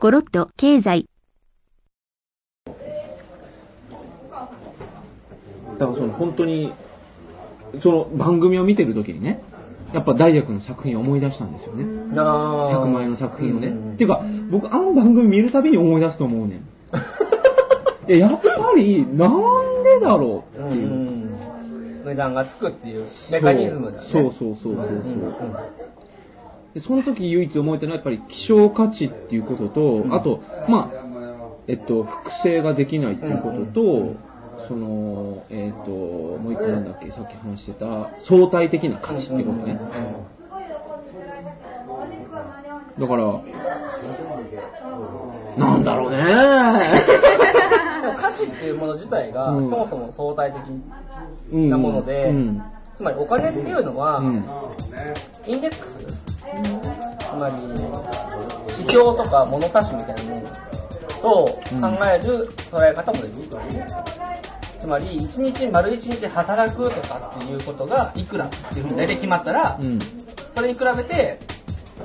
[0.00, 1.08] ゴロッと経済。
[2.64, 2.72] だ
[5.86, 6.72] からその本当に、
[7.80, 9.42] その番組を見てる時にね、
[9.92, 11.82] やっぱ大学の作品を思い出したんですよね。
[12.14, 13.70] 100万円の作品をね。
[13.94, 16.60] っていうか、僕あの番組見るたびに思い出すと思うねん。
[18.08, 21.18] いや、やっぱり、なんでだろうっていう。
[22.04, 23.98] 値段がつくっていうメカニズムだね。
[23.98, 25.87] そうそうそうそうそう。
[26.78, 30.98] でその時唯一思えたのはやっぱり希少価値っていうことと、あと、まあ、
[31.66, 34.14] えっと、複製ができないっていうことと、
[34.68, 39.80] その、えっと、もう一個なんだっけ、さっき話してた、相対的な価値ってことね。
[42.98, 43.40] だから、
[45.56, 46.18] なんだろうね。
[48.16, 49.68] 価値っていうもの自体が、うん。
[49.68, 50.62] そもそも相対的
[51.52, 52.62] うんなもので、うん
[52.98, 54.44] つまりお金っていうのは、うん。
[55.46, 57.54] インデックス、つまり
[58.76, 63.48] 指標とか物差しみたいなものと考える捉え方もできる、
[64.80, 69.98] つまり1日丸1日働くとかっていうことがいくらっていうふうに大体決まったら、うん。
[70.56, 71.38] それに比べて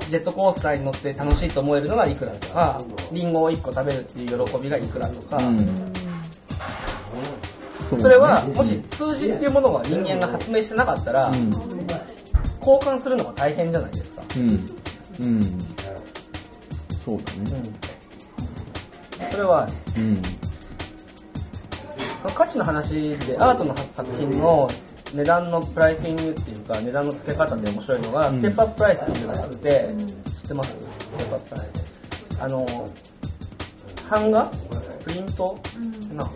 [0.08, 5.58] ジェットコースターに乗って楽しいと思えるのがいくらとかリンゴを1個食べるっていう喜びがいくらとか、うん。
[5.58, 5.60] う
[7.88, 11.50] それはもし数字っていうものは人間が発明してなかったら、うん。
[12.60, 14.50] 交換するのが大変じゃないですか、うん。
[15.26, 15.58] うん。
[17.04, 17.62] そうだね。
[19.30, 20.22] それはうん。
[22.34, 24.66] 価値の話でアートの作品の
[25.14, 29.88] 値段のプライシングっていうか値段の付け方で面白いのが、うんステップアッププライスっていうのがあって、
[30.42, 30.70] 知ってます？
[30.72, 30.78] ス
[31.18, 32.66] テップアッププライスあの
[34.10, 34.50] 版画？
[35.04, 35.58] プリント？
[36.14, 36.30] なあの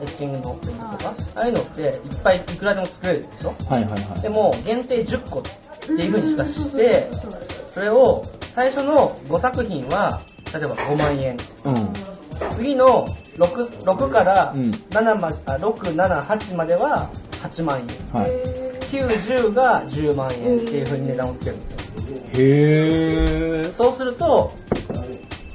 [0.00, 3.54] エッチングのプリントとかああいうのっていっぱいいくらでも作れるでしょ？
[3.68, 4.20] はいはいはい。
[4.20, 7.10] でも限定10個っていう風にしかして
[7.74, 10.20] それを最初の5作品は
[10.54, 11.74] 例えば5万円うん。
[12.54, 17.10] 次の 6, 6からうん7ま、あ678までは
[17.42, 17.86] 8万円
[18.20, 18.30] はい。
[18.88, 21.78] 90が10万円っていう風に値段をつけるんですよ
[22.34, 23.72] へー。
[23.72, 24.52] そうすると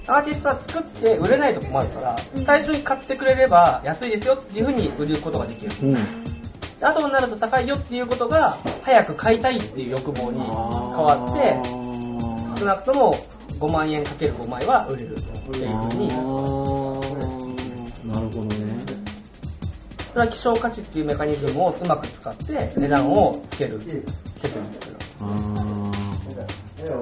[0.07, 5.71] アーティストは作って売れないと困るから最初に買ってくれれば安いですよっていう風に売ることができる。
[5.87, 5.97] うん。
[6.81, 13.15] 後になると高いよっていうことが早く買いたいっていう欲望に変わって少なくとも
[13.59, 16.07] 5万円かける5枚は売れるっていう風に。
[18.03, 18.83] なるほどね。
[20.11, 24.03] それは希少価値っていうメカニズムをうまく使って値段をつけるテクニ
[24.67, 25.52] ック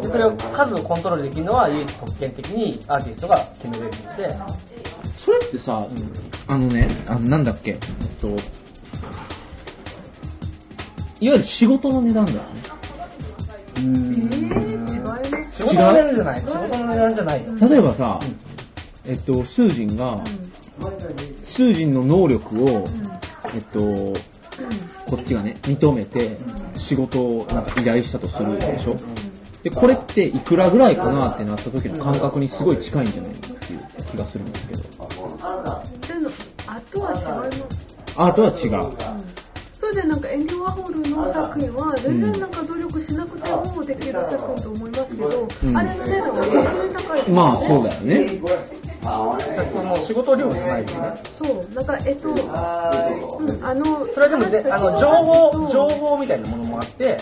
[0.02, 4.36] でそれを数をコントロールできるのは唯一特権的にアーティストが決めれるので。
[5.18, 5.86] それってさ、
[6.48, 7.78] あのね、あのなんだっけ、えっ
[8.20, 8.38] と、いわ
[11.20, 12.46] ゆる仕事の値段だよね。
[15.52, 16.42] 仕事の値段じゃない。
[16.42, 17.54] 仕事の値段じゃないよ。
[17.70, 18.20] 例えばさ、
[19.06, 20.24] えっと、スージンが、
[21.44, 22.68] スージンの能力を、
[23.54, 23.80] えっと、
[25.08, 26.38] こっちがね、認めて、
[26.76, 28.96] 仕事をなんか依頼したとするでしょ？
[29.64, 33.80] で、これっていくらぐらいかなってなった時の感覚にすごい近いんじゃないっていう
[34.12, 34.82] 気がするんですけど。
[36.68, 38.92] あとは違いますアートは違う。
[39.80, 45.78] それでなんかエンディ・ワーホールの作品は全然なんか努力しなくてもできる作品と思いますけど、うん。
[45.78, 48.42] あれの値段は本当に高いですよねまあそうだよね。
[49.02, 52.40] その仕事量じゃないよねそうなんかえっと、うん、
[53.66, 57.18] あのそれはでもぜあの情報情報みたいなものもあって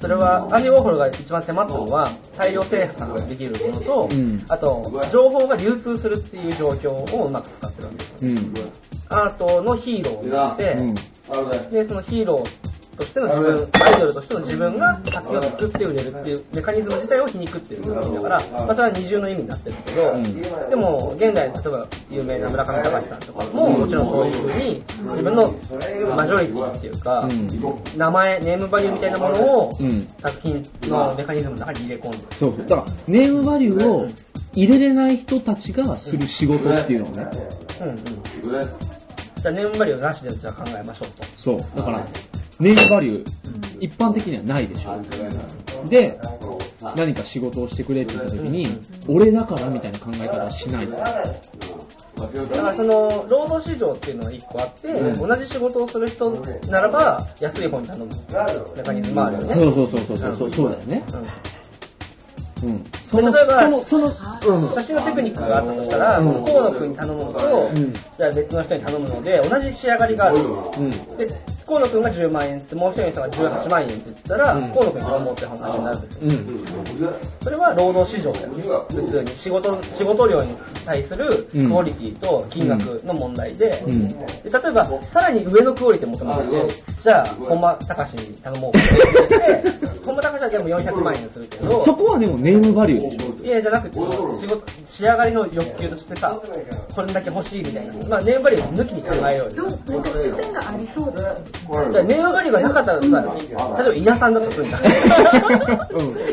[0.00, 9.16] それはアンディ・ウォーホルが一番迫ったのは大量生産ができるものと、うんあと情報が流通するっていう状況をうまく使ってるわけですようん。
[9.18, 10.94] アートのヒーローがあって、うん。
[11.70, 12.67] でそのヒーロー
[12.98, 25.54] としての自分アイドルとしての自分が作品を作って売れるっていうメカニズム自体を皮肉ってる作品だから、まあ、それは二重の意味になってるけど、でも現代例えば有名な村上隆さんとかももちろんそういう風に自分の
[26.16, 27.28] マジョリティっていうか、
[27.96, 30.06] 名前ネームバリューみたいなものをうん。
[30.18, 32.22] 作品のメカニズムの中に入れ込んでる。
[32.30, 32.50] そう。
[32.50, 32.66] そう。
[32.66, 34.08] だから、ネームバリューを
[34.54, 37.26] 入れれない人たちがする仕事っていうのをね。
[37.80, 37.96] うんうん。
[37.96, 41.24] じゃあネームバリューなしでじゃあ考えましょうと。
[41.36, 41.58] そう。
[41.76, 42.06] だから、
[42.60, 43.32] ネームバリュー、
[43.80, 45.88] 一般的にはないでしょ。
[45.88, 46.18] で、
[46.96, 48.66] 何か仕事をしてくれって言った時に、
[49.08, 50.86] 俺だからみたいな考え方はしない。
[50.88, 56.30] だからその労働市場っていうのは一個あって、同じ仕事をする人
[56.68, 58.10] ならば安い方に頼む
[58.76, 59.54] メカニズムもあるよね。
[59.54, 61.04] そうそうそうそうそうそう、そうだよね。
[62.64, 62.84] うん。
[63.08, 70.38] その、例えばその、その、写真のテクニックがあったとしたら、河野君に頼むのと、んじゃあ別の人に頼むので同じ仕上がりがある。
[70.40, 70.90] うん。
[71.16, 71.28] で
[71.68, 76.20] 河野くんが10万円って、もう一人の人が18万円って言ったら、うん河野くんに思うって話になるんですよ。
[76.22, 77.14] うん。
[77.42, 78.62] それは労働市場だよね。
[78.88, 80.56] 普通に仕事、仕事量に
[80.86, 84.14] 対するクオリティと金額の問題で、うんで
[84.50, 86.34] 例えば、さらに上のクオリティ求め
[86.66, 88.78] て、じゃあ、本間隆に頼もうって
[89.28, 93.46] 言って、本間隆はでも400万円するけど、そこはでもネームバリュー。
[93.46, 94.62] いや、じゃなくて、仕事、
[94.98, 96.36] 仕上がりの欲求としてさ、
[96.92, 97.92] これだけ欲しいみたいな。
[98.08, 99.54] まあ、ネームバリュー抜きに考えようよ。
[99.54, 101.22] でも、なんか視点がありそうです。
[101.92, 103.36] じゃあネームバリューがなかったらさ、
[103.78, 104.70] 例えば稲さんだとするん。
[104.72, 104.78] だ。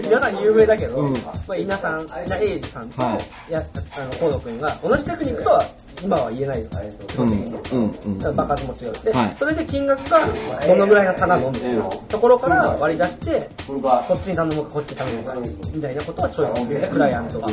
[0.04, 1.08] 稲さん有名だけど、
[1.56, 3.12] 稲さん、稲英二さんと、は
[3.48, 3.52] い。
[3.52, 3.64] い、や、
[4.00, 5.64] あの、河野くんが同じテクニックとは
[6.04, 6.70] 今は言えないよ。
[7.08, 7.28] 基うん。
[7.28, 7.56] 本的に。
[7.72, 8.26] うん。
[8.28, 8.36] うん。
[8.36, 9.36] 爆発も違うって、はい。
[9.38, 10.26] それで金額が
[10.68, 15.34] どのぐらいの差なのみたいなところから割り出して、こっちに頼むかこっちに頼むか
[15.76, 17.48] みたいなことはチョイスするね、クライアントが。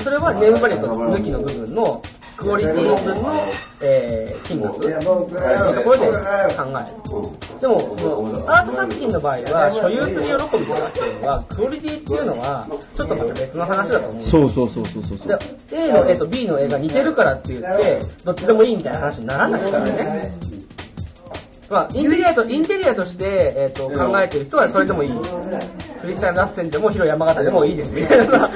[0.00, 2.02] それはネームバリューと抜きの部分の
[2.38, 3.50] クオリティ分の、
[3.80, 6.06] えー、金額のところで
[6.54, 7.60] 考える。
[7.60, 15.38] でも、そのアート作品の場合は、所有する喜びとかっていうのは、クオリティっていうのは、ちょっとまた別の話だと思うんですよそうそうそうそうそう。
[15.68, 20.32] で A の絵と B の絵が似てるからって言って、どっちでもいいみたいな話にならないからね。
[21.68, 25.10] まあ、インテリアと、インテリアとして、えっ、と、考えてる人はそれでもいい。
[26.00, 28.50] クリスチャン・ラッセンでも、広山形でもいいですみたいなさ。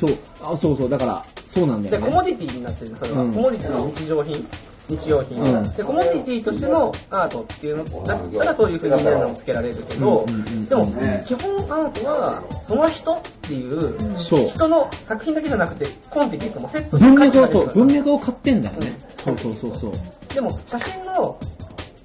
[0.00, 0.16] そう。
[0.42, 0.88] あ、そうそう。
[0.90, 2.08] だから、そうなんだで、よね。
[2.08, 3.22] コモディティになってるそれは。
[3.22, 4.48] うんコモディティの日常品。
[4.90, 10.84] 日用品、うんでコモディティとしてのアートっていうのだったらそういうふうに値段をつけられるけど、うんうんうんでも
[11.24, 18.98] 基本アートはその人っていう人の作品だけじゃなくてコンテキストもセット文で脈をそう、書いてあるから文脈を買ってんだよね。
[19.18, 19.92] そうそうそうそう。
[20.34, 21.38] でも写真の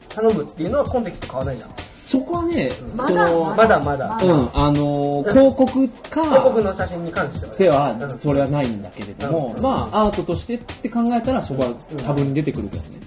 [0.10, 1.70] 頼むっていうのはコンテキスト買わないじゃん
[2.16, 4.18] そこはね、まだまだまだ。
[4.24, 7.58] うん、あのー、広告広告か、の写真に関してはね。
[7.58, 9.62] ではう、んそれはないんだけれども、うん。
[9.62, 11.70] まあ、アートとしてって考えたら、そこは
[12.06, 13.00] 多分に出てくるけどね。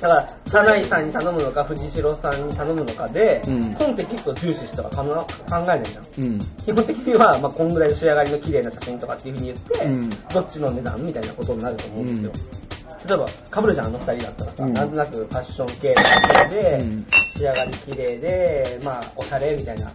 [0.00, 3.74] だから、サナイさんに頼むのか、藤代さんに頼むのかで、うん。
[3.74, 6.24] コンテキストを重視しては考えないじゃん。
[6.24, 6.38] うん。
[6.38, 10.08] 基本的には、まあ、こんぐらいの仕上がりの綺麗な写真とかっていうふうに言って、うん。
[10.08, 12.32] どっちの値段みたいなことになると思うんですよ。
[13.08, 14.72] 例えば、かぶるじゃん、あの二人だったらさ、うん。
[14.72, 17.06] なんとなくファッション系の写真で、うん
[17.40, 19.90] 仕上がり綺麗で、まあ、おしゃれみたいな。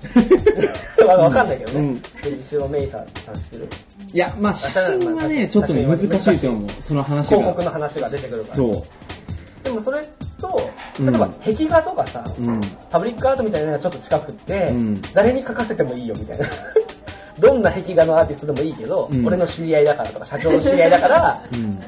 [1.05, 1.79] わわかんないけどね。
[1.79, 2.01] うん
[2.41, 3.69] 藤代メイさんさん知ってる
[4.13, 4.67] いや、まあ、写
[4.99, 6.69] 真はね、ちょっとね難しいと思う。
[6.81, 7.37] その話が。
[7.37, 8.55] 広告の話が出てくるから。
[8.55, 9.63] そう。
[9.63, 9.99] でもそれ
[10.39, 10.59] と、
[10.99, 12.61] うん例えば壁画とかさ、うん。
[12.89, 16.47] パブリックアートみたいなのがちょっと近くって、うん誰に書かせてもいいよみたいな。
[17.37, 21.79] どんな壁画のアーティストでもいいけど、うん俺の知り合いだからとか、社長の知り合いだから、うん。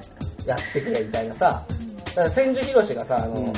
[0.45, 1.63] やってくれみたいなさ、
[2.05, 3.53] だから千住博がさ、あの、うん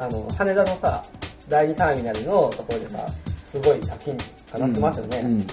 [0.00, 1.04] あの、羽田のさ、
[1.46, 3.06] 第二ターミナルのところでさ、
[3.44, 4.16] すごい作品
[4.50, 5.18] 飾ってますよね。
[5.18, 5.46] うん。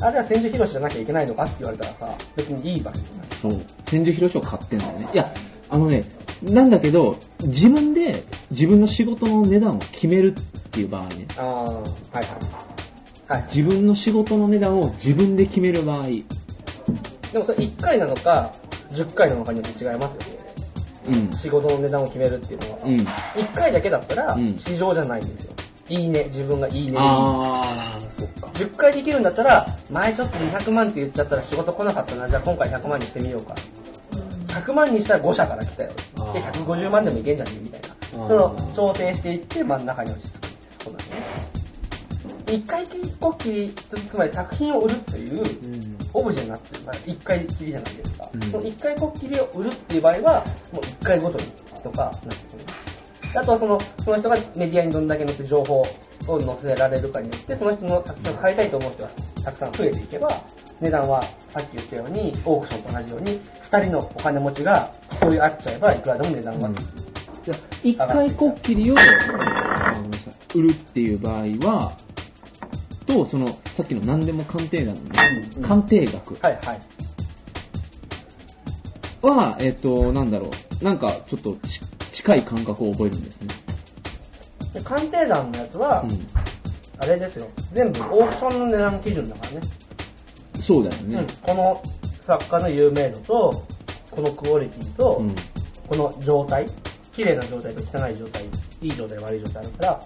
[0.00, 3.26] あれは千住博じゃなきゃいけないのかって言われたらさ、別にいいわけじゃない。
[3.30, 3.60] そう。
[3.86, 5.08] 千住博士を買ってんだよね。
[5.12, 5.26] いや、
[5.70, 6.04] あのね、
[6.44, 8.22] なんだけど、自分で
[8.52, 11.26] 自分の仕事の値段を決めるっていう場合ね。
[11.36, 12.24] ああ、はいはい。
[13.26, 13.44] はい。
[13.52, 16.06] 自分の仕事の値段を自分で決める場合。
[16.06, 18.52] でもそれ1回なのか、
[18.92, 20.43] 10回なのかによって違いますよね。
[21.06, 21.36] うん。
[21.36, 22.78] 仕事の値段を決めるっていうのは。
[22.84, 22.96] うん。
[23.42, 25.52] 1回だけだったらうん市場じゃないんですよ。
[25.88, 26.96] いいね、自分がいいね。
[26.98, 28.46] あー、そっか。
[28.54, 33.54] 10回できるんだったら、前ちょっと200万って言っちゃったら仕事来なかったな、じゃあ今回100万にしてみようか。
[34.48, 35.90] 100万にしたら5社から来たよ。
[36.32, 37.88] で、150万でもいけんじゃねえみたいな。
[38.28, 40.84] その、調整していって真ん中に落ち着く。
[40.84, 42.54] そうなんですね。
[42.54, 45.42] 一回きりこっきり、つまり作品を売るという、
[46.14, 46.84] オブジェになってる。
[46.84, 48.30] から、一回きりじゃないですか。
[48.32, 48.40] うん。
[48.42, 51.44] その一回こっきりを売るっていう場合は、もう一回ごとに
[51.82, 52.64] とかなってくる。
[53.34, 59.10] あとはその、その人がメディアにどんだけ載せ情報を載せられるかによって、その人の作品を買いたいと思う人が
[59.44, 60.28] たくさん増えていけば、
[60.80, 64.90] 値段はさっき言ったように、オークションと同じように、二人のお金持ちが
[65.20, 66.74] 競い合っちゃえば、いくらでも値段が、うん。
[66.74, 68.94] じゃあ一回こっきりを、
[70.54, 71.32] 売るっていう場合
[71.68, 71.92] は、
[73.06, 75.10] と、その、さっきの何でも鑑定団のね、
[75.56, 76.80] うん鑑定額はいはい。
[79.22, 81.80] は、えっ、と、なんだろう、なんかちょっとち
[82.12, 83.48] 近い感覚を覚えるんですね。
[84.74, 86.06] で鑑定団のやつは、う
[86.98, 87.48] あれですよ。
[87.72, 89.58] 全部オークションの値段基準だからね。
[90.58, 90.62] ん。
[90.62, 91.26] そうだようんね。
[91.42, 91.82] この
[92.22, 93.66] 作家の有名度と、
[94.10, 95.34] このクオリティと、うん。
[95.88, 96.66] この状態、
[97.12, 98.42] 綺麗な状態と汚い状態、
[98.80, 100.00] いい状態、悪い状態あるから、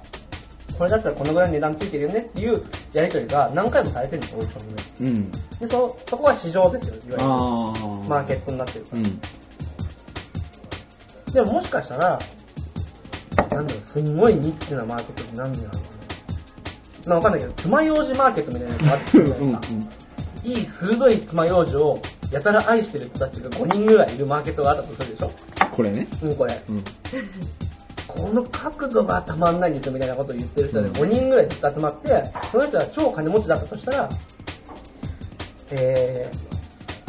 [0.79, 4.83] これだったらこのぐらい値段ついてるよねっていうやりとりが何回もされてるんですよ、オークションで。
[5.01, 5.31] うん。
[5.33, 7.19] で、そ、そこは市場ですよ、いわゆる。
[8.09, 8.99] マーケットになってるから。
[8.99, 9.21] うん。
[11.33, 12.19] でももしかしたら、
[13.37, 15.71] なんだろう、すんごいニッチなマーケットって何だろうね。
[17.07, 19.53] まあわかんないけど、爪楊枝マーケットみたいなやつがあってくるじゃうん。
[19.53, 19.99] ないですか。
[20.45, 21.99] いい鋭い爪楊枝を
[22.31, 25.31] やたら愛してる人たちが5人ぐらいいるマーケットがあったとするでしょ
[25.75, 26.07] これね。
[26.23, 26.55] うん、これ。
[26.69, 26.85] うん。
[28.19, 34.09] この角度がたまんないんですよみたいなことを言ってる人で5人ぐらいずっと集まって、その人は超金持ちだったとしたら、
[35.71, 36.29] え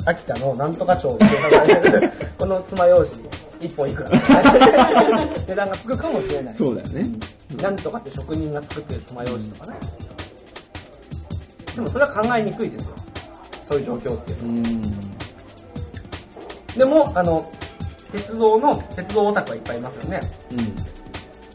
[0.05, 1.25] ー、秋田のなんとか町で
[2.37, 3.11] この爪楊枝
[3.59, 4.11] 1本いくら
[5.47, 6.55] 値段がつくかもしれない。
[6.55, 7.09] そうだよね。
[7.59, 9.79] なんとかって職人が作ってる爪楊枝とかね。
[11.75, 12.95] でもそれは考えにくいですよ。
[13.67, 14.59] そういう状況っていうのは。
[14.59, 14.83] うん。
[16.77, 17.51] でも、あの、
[18.11, 20.19] 鉄道の、鉄道オタクはいっぱいいますよね。
[20.51, 20.88] うん。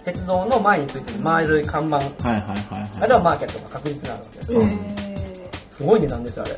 [0.04, 1.96] 鉄道の前についてる丸い看板。
[1.96, 2.90] はいはいはいはい。
[3.00, 4.62] あれはマーケットが確実なわけですえよ。
[4.62, 6.54] ーすごい値段ですよ、あれ。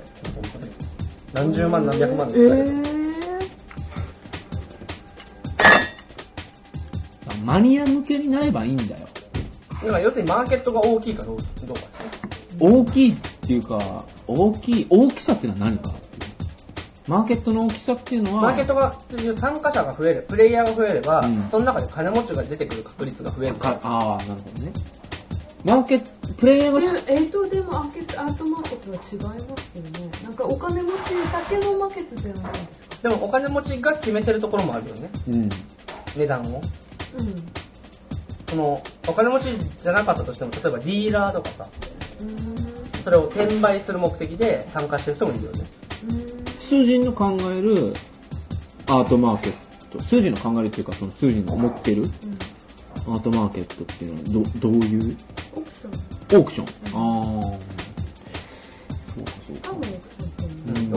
[1.33, 2.87] 何十万何百万ですえよ、あれー
[7.45, 9.07] マニア向けになればいいんだよ。
[9.71, 11.45] だから要するにマーケットが大きいかどうか。
[12.59, 13.79] 大きいっていうか、
[14.27, 15.91] 大きい、大きさっていうのは何か？
[17.07, 18.95] マーケットの大きさっていうのは、マーケットが、
[19.37, 23.75] 参加者が増える、プレイヤーが増えれば、うんその中で金持ちが出てくる確率が増えるか。
[23.75, 24.73] からああ、なるほどね。
[25.65, 29.91] マーケット、プレイヤーがでも、えーと、でもアーケット、アートマーケットは違いますよね。
[30.25, 30.93] なんかお金持ち
[31.33, 33.09] だけのマーケットじゃないですか？
[33.09, 35.49] でもお金持ちが決めてるところもあるよね、うん。
[36.17, 36.45] 値段を。
[36.45, 36.63] うん。
[38.49, 39.45] その、お金持ち
[39.83, 41.67] じゃなかったとしても、例えばディーラーとかさ、
[42.21, 43.03] うーん。
[43.03, 45.65] それを転売する目的で参加してる人もいるよね。
[46.69, 47.93] 数人の考える
[48.89, 49.53] アートマーケッ
[49.91, 52.03] ト、数人の考えるっていうか、その数人が思ってる
[53.07, 55.17] アートマーケットっていうのはど、どういう？
[55.55, 55.89] オークショ
[56.37, 56.41] ン。
[56.41, 56.67] オークション。
[56.67, 57.43] ああ。
[59.15, 59.57] そうかそう。
[59.59, 59.71] か。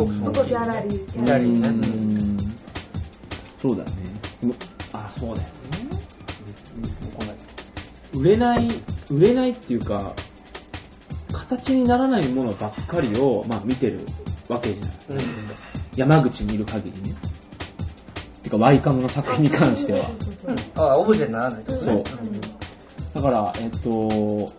[0.02, 0.92] オークションギャラリー。
[0.92, 2.38] ギャラリーねうん。
[3.62, 3.96] そうだよね。
[4.42, 4.56] む
[4.94, 5.50] あ、そうだよね。
[8.16, 8.68] 売れない、
[9.12, 10.14] 売れないっていうか、
[11.32, 14.00] 形にならないものばっかりを、まあ、見てる
[14.50, 14.92] わけじゃない。
[15.10, 15.20] うん。
[15.96, 17.16] 山口にいる限りね。
[18.44, 20.04] てか、ワイカムの作品に関しては。
[20.04, 22.04] そうそうそうああ、オブジェにならないとね。
[23.14, 24.52] だから、えっと、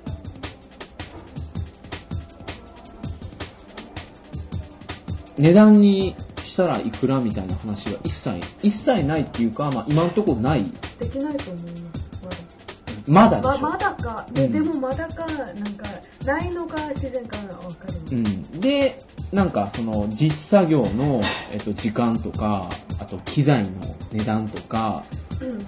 [5.39, 10.65] 値段にしたらいくらみたいな話は一切、一切ないっていうか、まあ今のところない。
[10.99, 13.11] できないと思います。
[13.11, 13.41] まだ。
[13.41, 13.63] まだでしょ。
[13.63, 14.27] ままだか。
[14.33, 15.85] で、うんでもまだか、なんか、
[16.25, 17.90] ないのが自然かわかる。
[18.11, 18.61] うん。
[18.61, 18.99] で、
[19.33, 21.21] なんかその実作業の、
[21.53, 23.71] えっと、時間とか、あと機材の
[24.13, 25.05] 値段とか、
[25.41, 25.65] うん。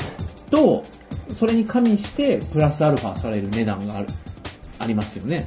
[0.51, 0.85] と、
[1.35, 4.09] それに加味してプラスアルファされる値段がある、
[4.79, 5.47] ありますよね。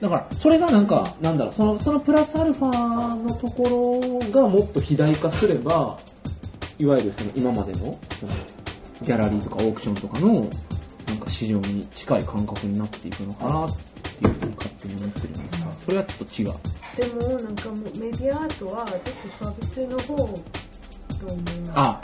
[0.00, 5.98] だから、それがなんか、なんだろう、その、そのプラスアルファのところがもっと肥大化すれば、
[6.78, 8.32] いわゆるその今までの、その
[9.02, 10.42] ギャラリーとかオークションとかの、なん
[11.18, 15.57] か市場に近い感覚になっていくのかなっていうふうに勝手に思ってるんですが、
[15.88, 16.52] それはちょっと違う。
[16.98, 19.10] でも、なんかもうメディアアートは、ちょっと
[19.42, 20.24] サービスの方と
[21.32, 21.72] 思います。
[21.76, 22.00] あ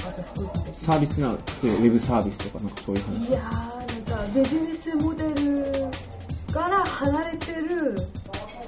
[0.72, 3.28] サービスな、ウェブサービスとかなんかそういう話。
[3.28, 5.34] いやー、なんかビジネスモデル
[6.50, 7.94] から離れてる、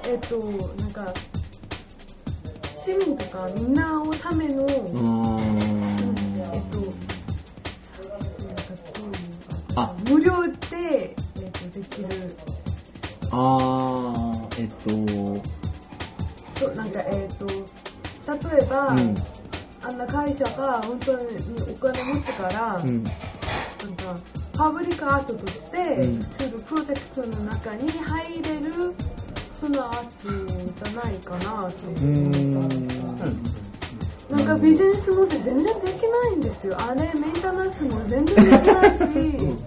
[0.05, 0.37] えっと、
[0.83, 1.11] なんか、
[2.77, 4.61] 市民とかみんなのための。
[4.61, 5.17] えっと、なんか
[8.93, 9.17] そういう
[9.77, 12.07] あ無料で、えっと、できる、
[13.31, 14.89] あー、えっと、
[16.59, 19.15] そうなんか、えっと、例えば、うん。
[19.83, 21.25] あんな会社が本当に
[21.71, 23.03] お金持ちから、うん。
[23.03, 23.13] なんか
[24.57, 26.21] パブリックアートとしてうん。
[26.23, 28.93] するプロジェクトの中に入れる
[29.59, 30.29] そのアート
[30.83, 33.07] じゃないかなと思ったんですよ。
[34.29, 36.75] なんかビジネスモデル全然できないんですよ。
[36.79, 39.57] あれメンテナンスも全然できないし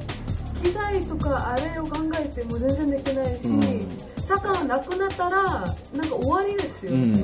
[0.63, 3.89] 機材とかあれを考えても全然できないし、うん
[4.39, 5.73] 坂がなくなったらなんか
[6.17, 7.17] 終わりですよ、うん。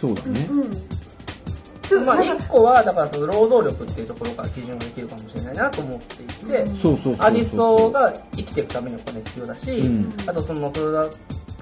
[0.00, 0.46] そうだね。
[0.50, 0.98] うん
[2.04, 7.14] まあ、なんか一個は、だからその労働力っていうところから基準ができるかもしれないなと思っていて、うんそうそうそうそう。
[7.14, 11.14] アーティストが生きていくためにお金必要だし、うんあとそのプロダク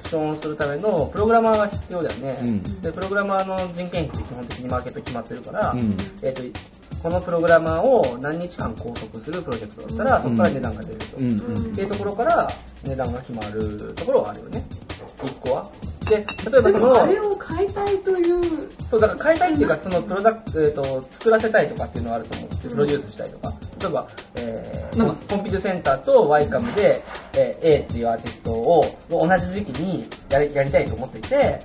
[0.09, 2.39] ションをするためのプログラマーが必要だよね。
[2.41, 5.97] うんで、プログラマーの人件費って基本的にマーケット決まってるから、うん。
[6.23, 6.43] えっ、と、
[7.03, 11.17] このプログラマーを何日間拘束するプロジェクトだったら、うんそこから値段が出ると。
[11.19, 11.29] うん。
[11.29, 12.49] っうんていうところから
[12.83, 14.65] 値段が決まるところはあるよね。
[15.25, 15.71] 一個は？
[16.09, 23.53] で、例えばその、あれを買いたいというそう、だから変えたいっていうか、そのプロダクト、えっ、と、作らせたいとかっていうのはあると思って、プロデュースしたいとか。
[23.81, 27.03] 例えば、えー、なんかコンピュータセンターとワイカムで、
[27.35, 31.59] えー A っていうアーティストを同じ時期にやりやりたいと思っていて、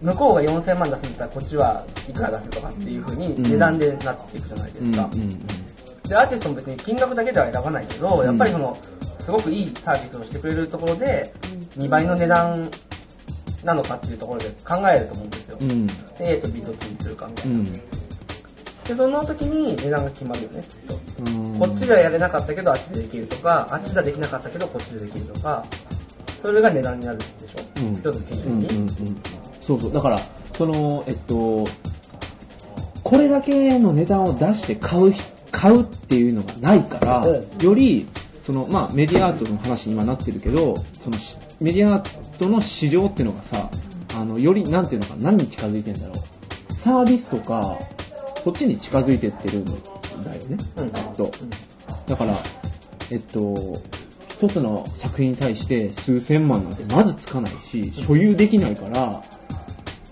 [0.00, 5.10] 向こうが4000万出すんだったら、こっちはいくら出すとかっていう風に値段でなっていくじゃないですか。
[6.08, 8.76] で、アーティストも別に金額だけでは選ばないけど、うんやっぱりその、
[9.24, 11.32] すごくいいサービスをしてくれるところで、
[11.78, 12.68] 2倍の値段
[13.64, 15.58] なのかっていうところで考えると思うんですよ。
[15.60, 15.70] うん。
[15.70, 15.86] うん。
[15.86, 17.58] で A と B どっちにするかみたいな。
[17.58, 17.72] うん。
[17.72, 17.80] で、
[18.96, 20.94] その時に値段が決まるよね、きっと。
[21.64, 25.64] こっちではやれなかったけどあっちでできるとか、あっちではできなかったけどこっちでできるとか、
[26.40, 29.22] それが値段になるでしょ、うん、一つ基準に、うんうんうん。
[29.60, 30.18] そうそう、だから、
[30.54, 31.64] その、えっと、
[33.04, 35.14] これだけの値段を出して買う、
[35.52, 37.26] 買うっていうのがないから、
[37.60, 38.08] より、
[38.42, 41.16] その、まあ、メディアアートの話に今なってるけど、その、
[41.60, 43.70] メディアアートの市場っていうのがさ、
[44.16, 46.14] あの、より、なんていうのか、何に近づいてんだろ
[46.70, 46.72] う。
[46.74, 47.78] サービスとか、
[48.42, 51.30] そっちに近づいてってるんだよね、うん、きっと。
[52.08, 52.36] だから、
[53.10, 53.80] えっと、
[54.28, 59.22] 一つの作品に対して数千万なんてまずつかないし、所有できないから、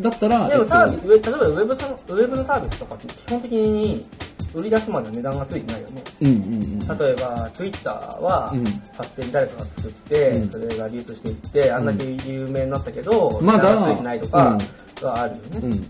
[0.01, 4.07] だったら、でもサービス、例えばウェブウェブのサービスとかって基本的に
[4.55, 6.03] 売り出すまで値段がついてないよね。
[6.21, 8.53] うんうんうん、例えば、Twitter は、
[8.97, 14.59] 勝手に誰かが作って、うん、それが流通していって、あんだけ有名になったけど、まだついてないとか
[15.03, 15.59] はあるよね。
[15.63, 15.89] うん、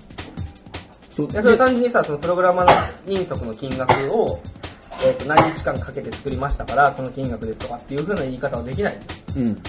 [1.10, 4.40] そそれ単純にさ、そのプログラマーの人足の金額を、
[5.02, 8.98] えっ、ー、と、何日間かけて作りましたから、この金額ですとかっていうふうな言い方はできない。
[9.36, 9.62] うん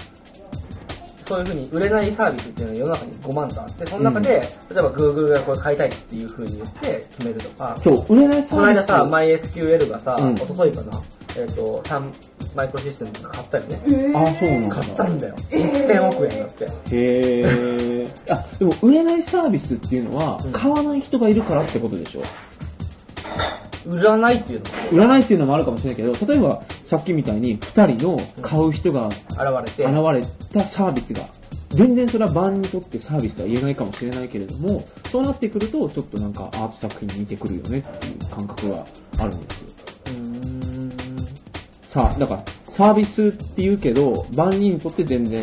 [1.26, 11.02] そういうふうに売れないサービスっていうのは世の中に5万とあって、その中で、うん、例えば Google がこれ買いたいっていうふうに言って決めるとか、そう、売れないサービスこの間さ、MySQL がさ、うん、一昨日かな、
[11.36, 13.80] えっ、ー、と、3マイクロシステムが買ったよね。
[13.86, 14.74] えー、あ、そうなんだ。
[14.74, 15.34] 買ったんだよ。
[15.50, 16.64] 1000億円だって。
[16.64, 18.08] へえ。
[18.28, 22.22] あ、でも売れないサービスっていうのは、買わない人がいるからってことでしょ？
[23.86, 26.62] 売らないっていうの売らないっていうのもあるかもしれないけど、例えば
[26.92, 29.16] さっきみたいに2人の買う人が現
[29.64, 30.22] れて、現れ
[30.52, 31.22] たサービスが、
[31.70, 38.84] 全然それは万にとってサービスとは言えないかもしれないけれども、そうなってくると、ちょっとなんかアート作品に似てくるよねっていう感覚が
[39.20, 39.70] あるんですよ。
[41.88, 45.42] さあ、だから、サービスって言うけど、万人にとって全然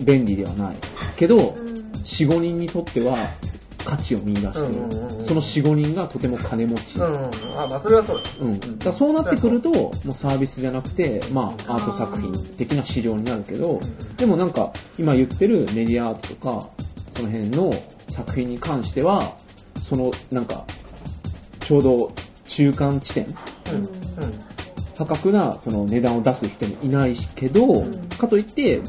[0.00, 0.76] 便利ではない。
[1.16, 3.28] けど、4、5人にとっては
[3.84, 13.80] 価値を見出してる、うんうんうん、その45人がとても金持ち、うんうん、あまあそれはそうです、うん、だそうなってくるともうサービスじゃなくて、まあ、アート作品的な資料になるけど
[14.16, 16.68] でもなんか今言ってるメディアアートとか
[17.14, 17.72] その辺の
[18.08, 19.22] 作品に関しては
[19.82, 20.64] そのなんか
[21.60, 22.12] ちょうど
[22.46, 23.88] 中間地点、うんうん、
[24.96, 27.82] 破格なその値段を出す人もいないけど、
[28.18, 28.80] かといって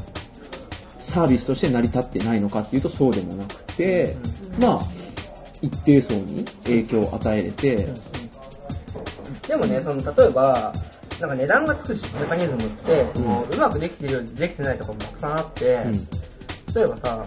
[0.98, 4.16] サービスとして成り立ってないのかっていうとそうでもなくて、
[4.60, 4.80] まあ、
[5.62, 7.86] 一定層に影響を与えれて、
[9.48, 10.72] でもね、その例えば、
[11.20, 17.24] なんか値段がつくメカニズムって、そのうまくできてるようできてないところもたくさんあって、うん、例えばさ、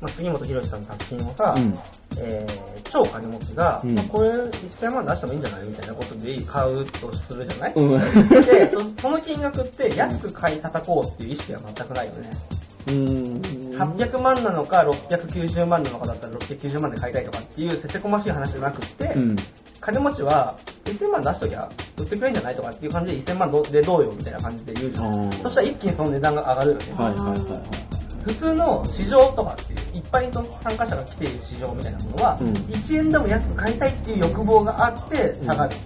[0.00, 1.74] まあ、杉本博さんの作品をさ、うん、
[2.18, 5.68] えー、超金持ちが、うん、まあ、これ1000万出してもいいんじゃない？
[5.68, 7.88] みたいなことで買うとするじゃない、うん、
[8.28, 12.30] でそ、その金額って安く買い叩こうっていう意識は全くないよね。
[13.78, 19.36] 800万なのか690万なのかだったら690万で買いたいとかっていうせせこましい話じゃなくって、うん、
[19.80, 25.32] 金持ちは1000万出しときゃ売ってくれるんじゃないとかっていう感じで1000万でどうよみたいな感じで言うじゃん。
[25.32, 35.76] そしたら一気にその値段が上がるよね、はいはいはい普通の市場とかっていう一般の参加者が来ている市場みたいなものは、うん、1円でも安く買いたいっていう欲望があって下がる、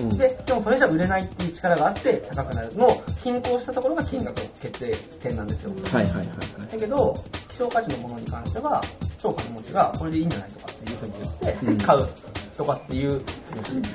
[0.00, 6.26] うん、ででもそれじゃ売れないっていう力があって高くなるのを均衡したところが金額決定点なんですよ、はいはいはい、はい、
[6.72, 7.14] だけど
[7.50, 8.82] 希少価値のものに関しては
[9.18, 11.12] 超金持ちがこれでいいんじゃないとかっていうふうに
[11.64, 12.08] 言って買う、
[12.56, 13.20] とかっていう。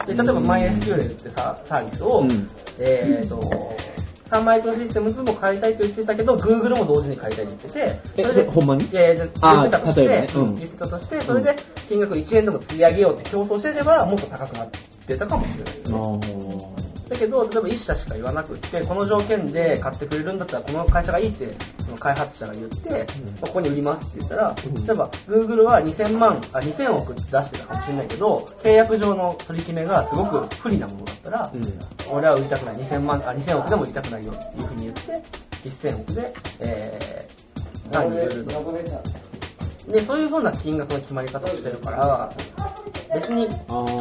[0.06, 2.26] で例えば MySQL ってさサービスを、
[2.80, 3.76] えっ、ー、と
[4.32, 7.68] サンマイクロシステムズも買いたいと言ってたけど、Google も同時に買いたいと言って
[8.14, 8.86] て、それで、ほんまに？
[8.86, 9.30] いやいや、言っ
[9.66, 10.28] てたとして、ね。
[10.34, 11.54] うん、言ってたとして、それで
[11.90, 14.70] 金額1円でも釣り上げようって競争してれば、もっと高くなっ
[15.06, 16.41] てたかもしれない、ね。
[17.12, 35.02] だけど、例えば1社しか言わなくって、この条件で買ってくれるんだったら、この会社がいいって、その開発者が言って、うん、ここに売りますって言ったら、例えば、Google は2000万、あ、2000億出してたかもしれないけど、契約上の取り決めがすごく不利なものだったら、うん、俺は売りたくない、2000万、あ、2000億でも売りたくないよっていうふうに言って、
[35.70, 39.41] 1000億で、えー、単に売ると。
[39.92, 42.32] で、そういうふうな金額の決まり方をしてるから、
[43.14, 43.48] 別に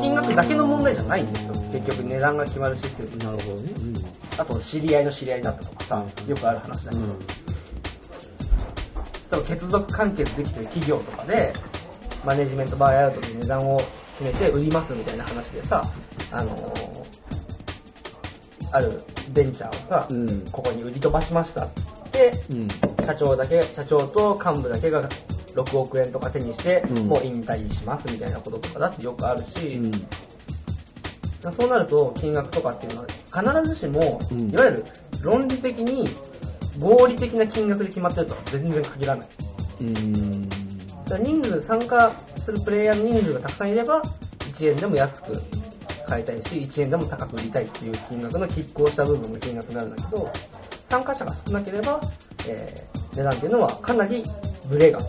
[0.00, 1.54] 金額だけの問題じゃないんですよ。
[1.72, 3.16] 結局値段が決まるシステム。
[3.24, 3.96] なるほどね、うん、
[4.40, 7.02] あと知り合いの知り合いだったとかさ、よくある話だけど、
[9.38, 11.52] うん、結続完結できてる企業とかで
[12.24, 13.78] マネジメントバイアウトで値段を
[14.12, 15.82] 決めて売りますみたいな話でさ
[16.32, 17.04] あのー、
[18.72, 21.72] あるベンチャーをさ、うん、ここに売り飛ばしましたっ
[22.12, 22.32] て、
[23.06, 25.08] 社長だけ社長と幹部だけが
[25.54, 29.88] 6億円とか手にして、もう引退しますみたいなこととかだってよくあるし、う
[31.48, 34.20] ん、そうなると金額とかっていうのは必ずしも、
[34.52, 34.84] いわゆる
[35.22, 36.08] 論理的に
[36.78, 39.28] 合理的な金額で決まってるとは全然限らない。
[39.80, 40.48] うん
[41.18, 44.00] 人数参加するプレイヤーの人数がたくさんいれば
[44.54, 45.32] 1円でも安く
[46.06, 50.30] 買いたいし、1円でも高く売りたいっていう金額の拮抗した部分の金額になるんだけど、
[50.88, 52.00] 参加者が少なければ、
[52.48, 54.24] えー、値段っていうのはかなり
[54.68, 55.00] ブレが。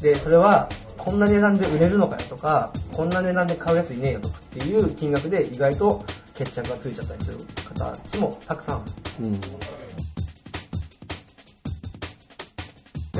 [0.00, 6.04] で、それは、こんな値段で売れるのかよとか、こんな値段で買うやついねえよとかっていう金額で意外と
[6.34, 8.84] 決着がついちゃったりする方たちもたくさん。
[9.20, 9.46] うん、で、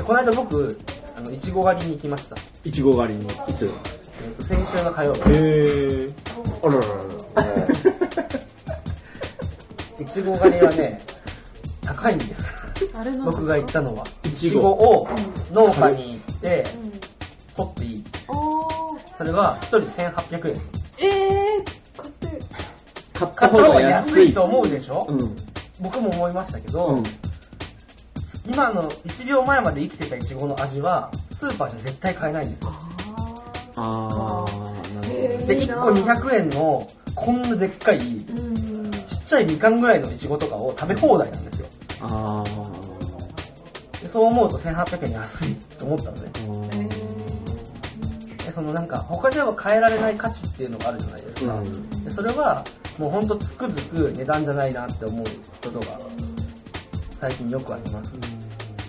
[0.03, 0.77] この間僕、
[1.15, 2.35] あの、いちご狩りに行きました。
[2.65, 3.65] いちご狩りにいつ？
[4.21, 5.21] えっと、先週の火曜日。
[5.21, 5.23] へ
[6.03, 6.09] え。
[6.63, 7.67] あらららら。
[9.99, 11.01] いちご狩りはね、
[11.83, 12.45] 高いんです。
[13.23, 14.03] 僕が行ったのは。
[14.25, 15.07] いちごを
[15.51, 16.63] 農家にて、
[17.55, 18.03] 取っていい。
[19.17, 20.55] それは1人1800円。
[20.99, 22.27] えー、買って。
[23.13, 25.35] 買った方が安いと思うでしょ、うん、
[25.81, 27.03] 僕も思いましたけど、うん、
[28.47, 32.71] 今の1秒前まで生きてたいちごの味は、スーパーじゃ絶対買えないんですよ。
[33.75, 41.67] あー、で、1個200円の、こんなでっかい、ちっちゃいみかんぐらいのいちごとかを食べ放題なんですよ。
[42.01, 42.76] あで
[44.17, 46.89] そう思うと1800円安いと思ったのね。
[48.37, 51.53] でそのなんか他では変えられない価値っていうのがあるじゃないですか。
[51.53, 52.65] うん、でそれは
[52.97, 55.25] もうほんとつくづく値段じゃないなって思う
[55.63, 55.99] ことが
[57.21, 58.15] 最近よくあります。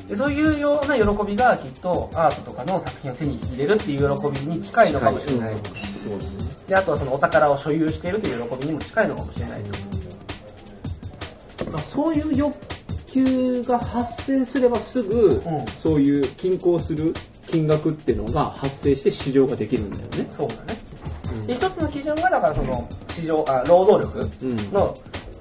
[0.08, 5.56] でそういうような喜びがきっとアートとかの作品を手に入れるっていう喜びに近いのかもしれない。
[6.66, 9.62] であとはそのお宝を所有しているという喜びにも近いのかもしれない。
[11.94, 12.67] そういう欲
[13.24, 17.12] 求が発生すればすぐ、うん、そういう均衡する
[17.50, 20.26] 金額っていうのが発生して市場ができるんだよね。
[20.30, 20.78] そうだね。
[21.46, 24.28] で一つの基準がだからその市場あ労働力
[24.72, 24.94] の、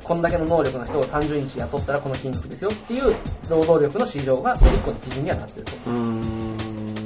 [0.03, 3.13] こんだけの能力の人を30日雇ったらこの金額ですよっていう
[3.49, 5.91] 労働力の市場が1個の基準にはなってると。
[5.91, 6.57] うん。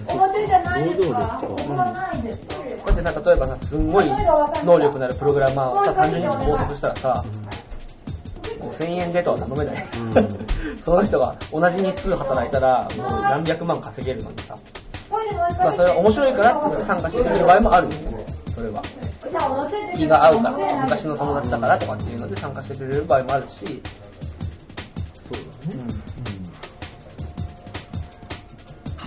[0.07, 1.37] 表じゃないですか。
[1.41, 2.47] ここはないです
[2.85, 4.05] だってさ例えばさすんごい
[4.63, 7.23] 能力のあるプログラマーをさ30日拘束したらさ、
[8.59, 10.40] 5000円でとは頼めない、うん、
[10.83, 14.55] その人が同じ日数働いたらもう何百万稼げるのにさ。
[15.11, 18.81] まあそれは面白いからって参加してくれる場合もあるんですよねそれは
[19.95, 23.81] 気が合うから昔の友達だからとかっていうので参加してくれる場合もあるし。
[25.25, 25.37] そう
[25.73, 25.83] だね、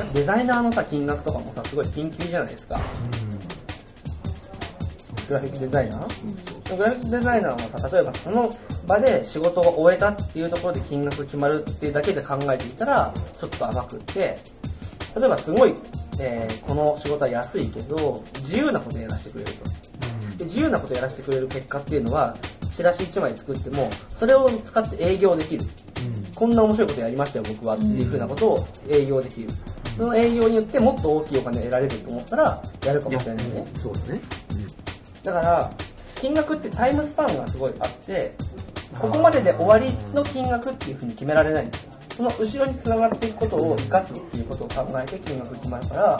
[0.00, 2.80] うん、デザイナーのさ金額とかもさすごい緊急じゃないですか、
[5.28, 8.50] グラフィックデザイナー、グラフィックデザイナーもさ例えばその
[8.86, 14.38] 場で仕事を終えたっていうところで金額決まるっていうだけで考えていたらちょっと甘くって
[15.16, 15.74] 例えばすごい、
[16.20, 19.64] えー、この仕事は安いけど自由なことやらせてくれると、
[20.38, 22.36] で自由なことやらせてくれる結果っていうのは
[22.72, 25.64] チラシ1枚作ってもそれを使って営業できる、
[26.34, 29.48] こんな面白いことやりましたよ僕はっていうふうなことを営業できる、
[29.96, 33.66] その営業によってもっと大きいお金得られると思ったらやるかもしれないね。
[33.74, 34.20] そうだね、
[35.22, 35.70] だから
[36.16, 38.34] 金額ってタイムスパンがすごいあって
[38.98, 41.92] ここまでで終わりの金額っていうふうに決められないんですよ。
[42.16, 46.18] その後ろにつながっていくことを生かすっていうことを考えて金額決まるから。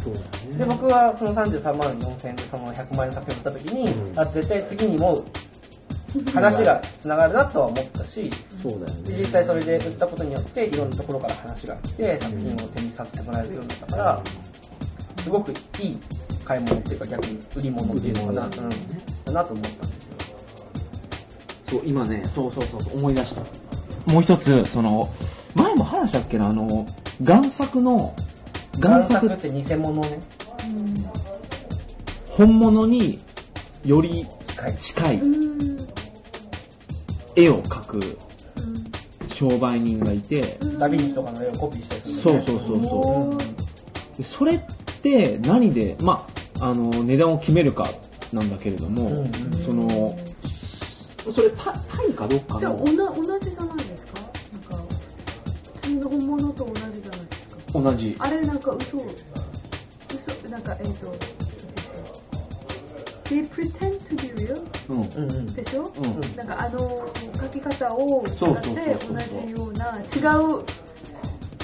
[0.00, 5.22] そうね、で僕はその33万4000円でその100万円の作品を売った時に、うん、あ絶対次にも
[6.32, 8.30] 話がつながるなとは思ったし
[8.62, 14.22] そうだよ、ね、実際それで売ったことによっていろんなところから話が来て作品を手にさせてもらえるようになったから
[15.18, 15.98] すごくいい
[16.44, 19.89] 買い物っていうか逆に売り物っていうのかな、うん、だなと思った
[21.70, 23.42] そう今ねそうそうそう思い出した。
[24.12, 25.08] もう一つ、その、
[25.54, 26.86] 前も話したっけな、あの、
[27.22, 28.14] 贋作の、
[28.78, 30.20] 贋作って偽物ね。
[32.28, 33.20] 本物に
[33.84, 34.26] より
[34.80, 35.20] 近い。
[37.36, 38.00] 絵を描く
[39.32, 40.40] 商売人がいて、
[40.78, 43.38] ダヴィンチとかの絵をコピーしたりする、ね、そうそうそうそ
[44.18, 44.22] う。
[44.22, 44.60] それっ
[45.02, 46.26] て何で、ま
[46.58, 47.86] あ、あの、値段を決めるか
[48.32, 50.16] なんだけれども、うんうん、その、
[51.32, 52.84] それタタイかどっかの？
[52.84, 53.76] 同じじゃない
[55.98, 57.80] の本物と同じじゃないですか？
[57.80, 58.16] 同じ。
[58.18, 61.12] あれなんか嘘嘘なんかえっ、ー、と
[63.24, 66.78] They pretend to be real、うん、でしょ、うん、なんかあの
[67.40, 68.68] 書き方を使って
[69.06, 69.16] 同
[69.46, 70.02] じような違
[70.36, 70.64] う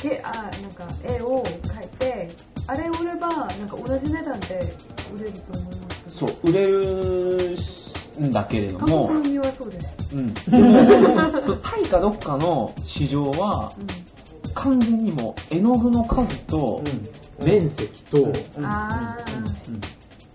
[0.05, 2.31] 絵あなんか絵を描いて
[2.68, 4.61] あれ売ればなんか同じ値段で
[5.12, 7.57] 売れると思いますそう売れる
[8.20, 9.11] んだけれども。
[9.66, 10.33] うです、うん、
[11.62, 13.87] タイかどっかの市場は、うん。
[14.55, 16.83] 完全にも絵の具の数と
[17.42, 18.33] 面積と、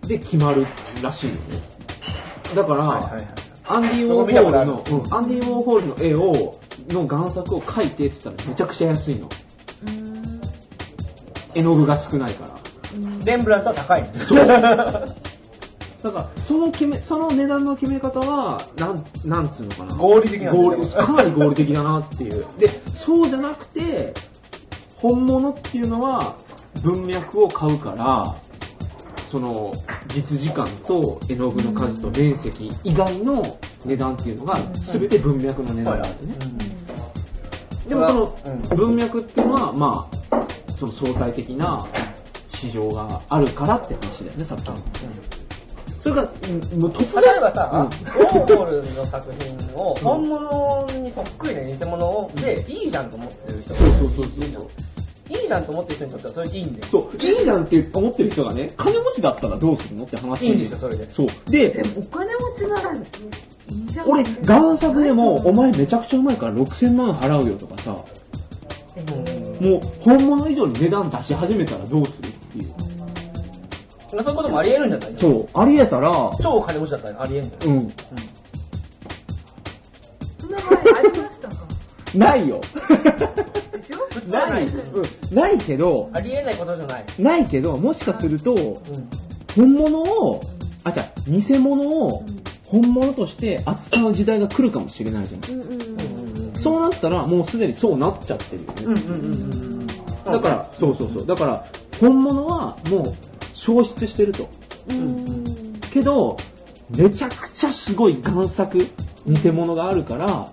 [0.07, 0.65] で決まる
[1.01, 1.39] らしいよね。
[2.55, 3.11] だから、
[3.67, 6.55] アンディ・ウォーホールの、うん、アンディ・ウォーホールの絵を
[6.89, 9.29] の贋作を描いてって言ったらめちゃくちゃ安いの。
[11.53, 12.55] 絵の具が少ないから。
[13.25, 14.09] レンブラントは高い。
[14.13, 15.15] そう
[16.03, 19.95] だからその決めその値段の決め方はなんなんていうのかな。
[19.95, 22.45] 合理的なん合理 かなり合理的だなっていう。
[22.57, 24.13] でそうじゃなくて
[24.97, 26.35] 本物っていうのは
[26.83, 28.35] 文脈を買うから
[29.29, 29.73] その
[30.07, 33.41] 実時間と絵の具の数と面積以外の
[33.85, 36.33] 値段っていうのが全て文脈の値段なんでね、
[37.87, 40.45] でもそのうん文脈っていうのはまあ
[40.77, 41.85] その相対的な
[42.47, 44.75] 市場があるからって話だよねさっきの、
[46.01, 47.23] それがうんもう突然。
[47.23, 54.67] 例えばさ、ウォーホルの作品を本物にそっくりな偽物でいいじゃんと思ってる人そうそうそうそう
[55.29, 56.85] いいじゃんと思ってる人にとってはそれでいいんだよ。
[56.87, 57.17] そう。
[57.23, 60.47] いいじゃんって思ってる人がね金持ちだったらどうするのって話。
[60.47, 61.09] いいんですよ、それで。
[61.09, 61.27] そう。
[61.49, 64.09] ででもお金持ちならいいじゃん。
[64.09, 67.95] 俺贋作でもお前めちゃくちゃうまいから6000万払うよとかさ
[69.61, 69.69] うん。
[69.69, 72.80] もう本物以上に値段出し始めたらどうするっていう
[74.11, 75.47] そういうこともあり得るんじゃないそう。
[75.53, 77.77] ありえたら超金持ちだったらあり得んじゃない？
[77.77, 77.89] うん。
[80.39, 81.55] そんな場合ありましたか？
[82.15, 82.59] ないよ。
[82.59, 83.97] でしょ？
[84.11, 84.65] 普通はな、ない。
[84.65, 84.67] い。
[84.67, 87.05] うん、ないけどあり得ないことじゃない。
[87.19, 88.75] ないけどもしかするとうん。
[89.55, 90.41] 本物を
[90.83, 92.23] あじゃあ偽物を
[92.65, 95.43] 本物として扱う時代が来るかもしれないじゃん。
[95.55, 96.55] うんうんうん。
[96.55, 99.37] そうなったらもうすでにそうなっちゃってるよね、うんうんうんう
[99.85, 99.87] ん。
[99.87, 101.25] だから、そうそうそう。
[101.25, 101.65] だから、
[101.99, 103.03] 本物はもう
[103.61, 104.49] 消失してると。
[104.89, 106.35] うんけど、
[106.89, 108.77] めちゃくちゃすごい贋作、
[109.27, 110.47] 偽物があるから、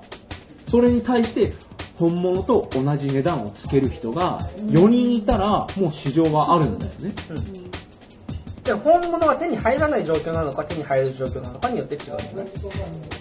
[0.67, 1.53] それに対して
[1.99, 7.15] 本物と同じ値段をつける人が4人いたら、もう市場はあるんだよね。
[8.65, 12.45] でも本物が手に入らない状況なのか手に入る状況なのかによって違うんですね。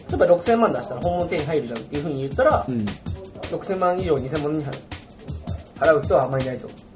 [0.09, 2.79] 例えば6000万出したら本物手に入るじゃんっていう風に言ったら、うん。
[2.79, 4.65] 6000万以上偽物に
[5.79, 6.86] 払う人はあんまりいないと思う。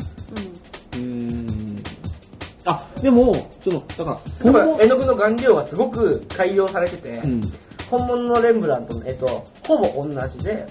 [2.72, 7.42] あ、でも、その、だから、例えば物絵の具の顔料がすごく改良されてて、うん。
[7.90, 9.28] 本物のレンブラントの絵と
[9.68, 10.66] ほぼ同じで、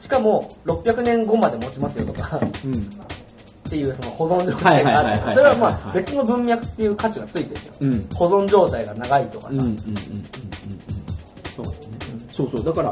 [0.00, 2.72] しかも600年後まで持ちますよとかうん。
[2.74, 5.34] っていうその保存状態がある。
[5.34, 7.92] それはまあ別の文脈っていう価値がついてるじゃん。
[7.92, 8.08] うん。
[8.14, 9.54] 保存状態が長いとかさ。
[11.54, 11.76] そうだね、
[12.34, 12.90] そうそうだから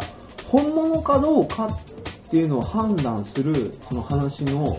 [0.51, 4.79] 本物かどうかっていうのを判断するその話の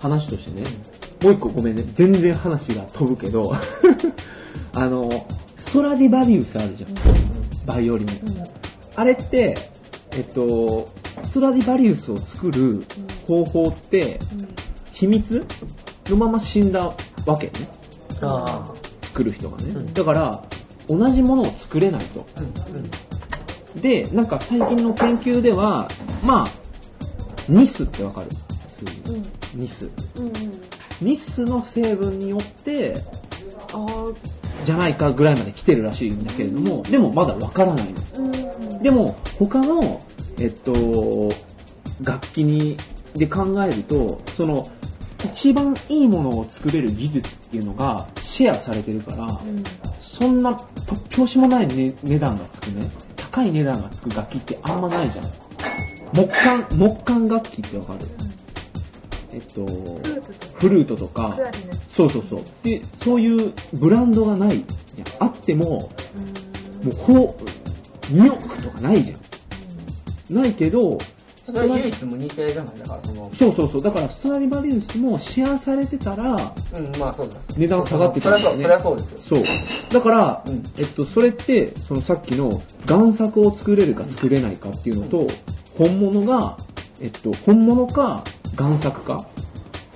[0.00, 0.66] 話としてね
[1.22, 1.84] もう一個ごめんね。
[1.94, 3.54] 全然話が飛ぶけど。
[4.72, 5.08] あの
[5.56, 6.90] ストラディバリウスあるじゃん。
[7.66, 8.08] バイオリン、
[8.96, 9.56] あれって
[10.12, 10.88] えっと
[11.24, 12.82] ストラディバリウスを作る
[13.26, 14.18] 方法って
[14.92, 15.44] 秘密？
[16.08, 16.92] のまま死んだ
[17.26, 17.52] わけね。
[18.22, 19.92] あ作る人がね、うん。
[19.92, 20.42] だから
[20.88, 22.26] 同じものを作れないと。
[23.80, 25.88] でなんか最近の研究では
[26.24, 26.50] まあ
[27.48, 28.28] ニスってわかる？
[29.54, 29.88] ニス。
[30.16, 30.26] うん。
[30.26, 30.32] うん
[31.00, 32.96] ニスの成分によって
[34.64, 37.86] じゃないかぐらいまで来てるらしいんだけれどもでもまだわからない
[38.16, 38.82] の。
[38.82, 40.00] でも他の
[40.38, 40.72] えっと
[42.02, 42.76] 楽器に
[43.14, 44.66] で考えるとその
[45.24, 49.62] 一番いいものを作れる技術っていうのがシェアされてるから、うん。
[50.00, 52.86] そんな突拍子もない、ね、値段がつくね。
[53.16, 55.24] 高い値段がつく楽器ってあんまないじゃん。
[56.14, 58.00] 木管木管楽器ってわかる？
[59.32, 59.66] えっと
[60.58, 61.36] フルートとか。
[61.88, 62.42] そうそうそう。
[62.62, 65.28] でそういうブランドがないじゃん。
[65.28, 65.90] あってもも
[66.86, 69.20] うほう2億とかないじゃん。
[70.34, 70.98] ないけど
[71.50, 72.78] それは唯一無二性じゃない。
[72.78, 73.82] だからその、そうそうそう。
[73.82, 76.36] だからストラディバリウスもシェアされてたらうん、
[76.98, 77.36] まあそうだ。
[77.56, 79.18] 値段下がってそたんだそう、それはそうですよ。
[79.18, 79.44] そう。
[79.92, 80.62] だから、うん。
[80.76, 82.50] えっと、それって、そのさっきの
[82.86, 85.26] 贋作を作れるか作れないかっていうのと、
[85.76, 86.56] 本物が、
[87.00, 88.22] えっと、本物か
[88.56, 89.24] 贋作か、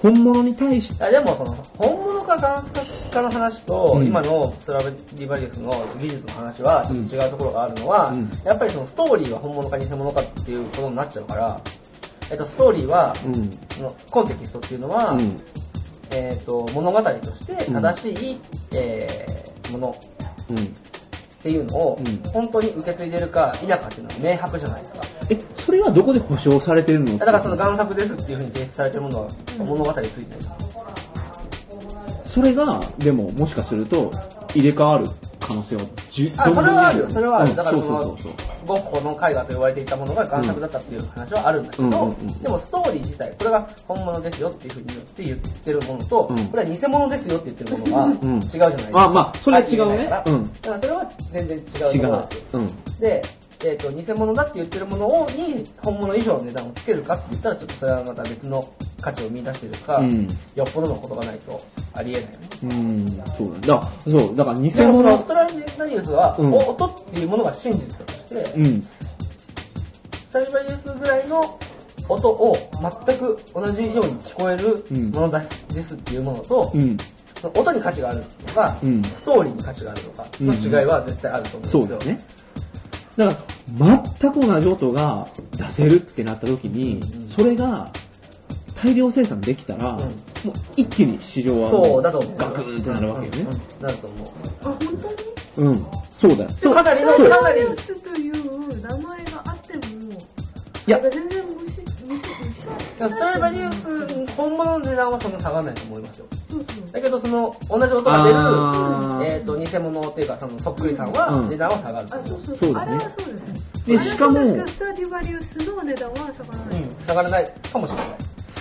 [0.03, 4.07] 本物に対して、あでもその本物か贋作かの話と、うん。
[4.07, 8.31] 今のストラディバリウスの技術の話はちょっと違うところがあるのは、うん。
[8.45, 11.61] やっぱりそのストーリーが本物か偽物かっていうことになっちゃうから、
[12.31, 15.37] えっと、ストーリーは、うん、そのコンテキストっていうのは、うん、
[16.13, 18.41] えっと物語として正しい、
[18.73, 19.91] えーもの。
[19.91, 19.95] っ
[20.51, 20.57] うん。
[21.43, 22.31] ていうのを、うん。
[22.31, 25.01] 本当に受け継いでるか否かっていうのは明白じゃないですか。
[25.31, 27.19] え、それはどこで保証されてるの？
[27.19, 30.41] だからその贋作ですっていうふうに提出されてるものは物語ついてる。
[32.25, 34.11] それが、でも、もしかすると、
[34.55, 35.07] 入れ替わる
[35.39, 37.51] 可能性はじゅ、あ、それはあるよ、それはある。
[37.51, 38.19] うんだからその
[38.67, 48.93] ゴッホの絵画と言われていたものが贋作だったっていう話はあるんだけど、うんうんうんうんでもストーリー自体、これが本物ですよっていうふうに言って言ってるものと、うんこれは偽物ですよって言ってるものはん違うじゃないですか。
[48.93, 50.07] まあまあ、それは違うね。
[50.07, 50.49] だうん。
[50.49, 52.61] からそれは全然違うと違うころですよ。。
[52.61, 52.67] うん。
[53.01, 53.23] で、
[53.65, 58.63] えっ、と、偽物だって言ってるものを、に、本物以上の値段をつけるかって言ったら、ちょっとそれはまた別の
[59.01, 61.61] 価値を見出してるか、うんよっぽどのことがないと
[61.95, 62.39] ありえないよね。
[62.63, 63.61] うん、そうだ。
[63.61, 65.47] だから、そう、だから偽でもそのオー物ストラ
[65.87, 68.89] リウスは、うんお音っていうものが真実だとして、うん、ス
[70.33, 71.59] タリバリウスぐらいの
[72.09, 72.57] 音を
[73.07, 76.97] 全く同じように聞こえるものだですっていうものと、うん、
[77.41, 81.87] その音に価値があるのか、うんストーリーに価値があるのかの違いは絶対あると思うんですよ。
[81.87, 82.21] そうね。
[83.17, 87.29] だから、全く同じ音が出せるってなった時に、うん。
[87.29, 87.91] それが
[88.83, 89.99] 大量生産できたら、ん。
[89.99, 90.11] もう
[90.77, 92.37] 一気に市場はそうだと思う。
[92.37, 93.57] ガクンってなるわけよね。
[93.81, 94.29] なると思う。
[94.63, 95.75] あ、本当にうん、
[96.21, 96.51] そうだよ。
[96.51, 99.83] そうかなりの、かなり、ユースという名前があっても、
[100.87, 102.63] いや全然無視、無視、無視。
[103.15, 106.27] ストライバリウス、本物の値段はそんな下がらないと思いますよ。
[106.93, 112.09] だけど、その、同じ音が出る、えっ、と、偽物っていうか、その、そっくりさんは、うん値段は下がるう。
[112.09, 113.87] そうそうそうだねあれはそうです。
[113.87, 116.83] でしかもスタディバリウスの値段は下がらない。
[116.83, 118.07] うん、下がらないかもしれない。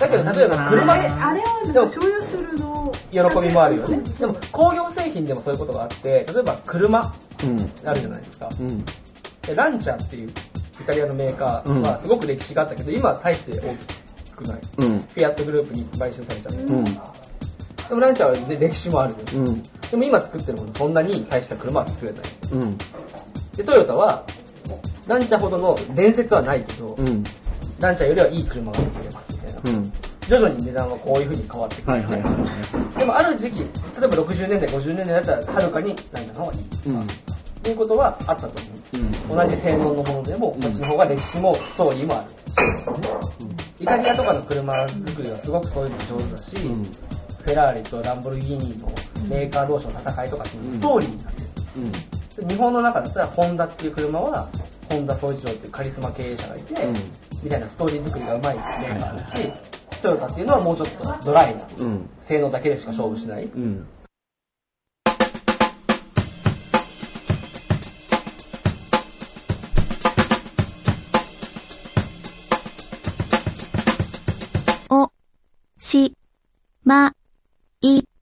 [0.00, 3.98] だけど、例えば、車あれ、あれは所有するの喜びもあるよね。
[4.18, 8.48] でも、工業製品でもそういうことがあって、例えば、車、うん、あるじゃないですか。
[8.60, 13.76] うん、でランチャーっていう、イタリアのメーカーは、すごく歴史があったけど、今は大して大
[14.24, 14.60] きくない。
[14.78, 17.14] うん、フィアットグループに買収されちゃって。
[17.84, 19.18] うん、でもランチャーは歴史もあるよ。
[19.34, 22.22] うん、でも今作ってるものそんなに大した車は作れない。
[22.52, 22.78] うん、
[23.56, 24.24] で、トヨタは、
[25.06, 27.24] ランチャーほどの伝説はないけど、うん、
[27.80, 29.60] ランチャーよりはいい車が作れますみたいな。
[29.64, 29.92] うん、
[30.28, 33.68] 徐々に値段はこういう風に変わってくるんで、はいはいはいはでもある時期、例え
[34.00, 36.60] ば60年代、50年代だったら、はるかにランチャーの方がいい。
[36.60, 36.64] い。
[36.86, 37.06] うん、っ
[37.62, 38.58] ていうことはあったと思
[38.94, 39.32] う。
[39.32, 42.34] うん、同じ性能のものでも、こっちの方が歴史もストーリーもある。
[43.80, 46.86] イタリアとかの車作りはすごくそういうの上手だし、うん
[47.44, 48.88] フェラーリとランボルギーニの
[49.28, 51.48] メーカー同士の戦いとかっていうストーリーになってる。
[51.76, 51.92] うん、
[52.48, 54.48] で日本の中だったら、ホンダっていう車は、
[54.88, 56.94] 本田宗一郎っていうカリスマ経営者がいて、うん。
[57.42, 58.56] みたいなストーリー作りがうまい。
[58.56, 63.44] メーカーだし、トヨタっていうのはもうちょっとドライな、うん、性能だけでしか勝負しない。
[63.44, 63.86] うん。
[74.90, 75.10] お、
[75.78, 76.14] し、
[76.84, 77.14] ま、
[77.84, 78.13] い。